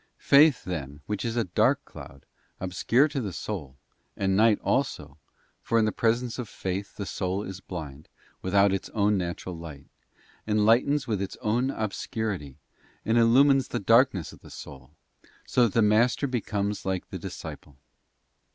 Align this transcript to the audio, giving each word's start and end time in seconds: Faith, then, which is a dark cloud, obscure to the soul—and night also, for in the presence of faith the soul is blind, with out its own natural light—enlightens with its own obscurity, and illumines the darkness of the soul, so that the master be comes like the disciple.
Faith, 0.17 0.63
then, 0.63 1.01
which 1.05 1.23
is 1.23 1.35
a 1.35 1.43
dark 1.43 1.85
cloud, 1.85 2.25
obscure 2.59 3.07
to 3.07 3.21
the 3.21 3.31
soul—and 3.31 4.35
night 4.35 4.57
also, 4.63 5.19
for 5.61 5.77
in 5.77 5.85
the 5.85 5.91
presence 5.91 6.39
of 6.39 6.49
faith 6.49 6.95
the 6.95 7.05
soul 7.05 7.43
is 7.43 7.59
blind, 7.59 8.09
with 8.41 8.55
out 8.55 8.73
its 8.73 8.89
own 8.95 9.15
natural 9.15 9.55
light—enlightens 9.55 11.05
with 11.05 11.21
its 11.21 11.37
own 11.43 11.69
obscurity, 11.69 12.57
and 13.05 13.19
illumines 13.19 13.67
the 13.67 13.77
darkness 13.79 14.33
of 14.33 14.39
the 14.39 14.49
soul, 14.49 14.89
so 15.45 15.65
that 15.65 15.73
the 15.73 15.83
master 15.83 16.25
be 16.25 16.41
comes 16.41 16.83
like 16.83 17.09
the 17.11 17.19
disciple. 17.19 17.77